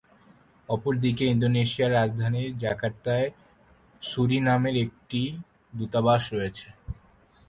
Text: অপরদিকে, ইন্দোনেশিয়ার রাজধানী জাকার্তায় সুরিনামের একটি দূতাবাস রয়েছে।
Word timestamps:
অপরদিকে, 0.69 1.25
ইন্দোনেশিয়ার 1.25 1.91
রাজধানী 1.91 2.41
জাকার্তায় 2.59 3.27
সুরিনামের 4.01 4.75
একটি 4.77 5.21
দূতাবাস 5.73 6.23
রয়েছে। 6.33 6.67